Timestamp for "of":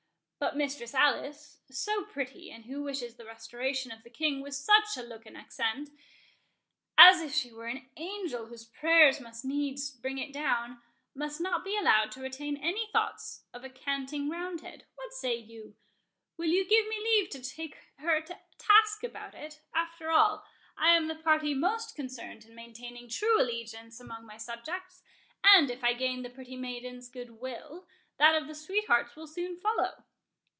3.91-4.01, 13.53-13.63, 28.33-28.47